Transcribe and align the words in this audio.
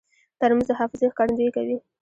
ترموز 0.39 0.67
د 0.69 0.71
حافظې 0.79 1.07
ښکارندویي 1.13 1.51
کوي. 1.55 1.77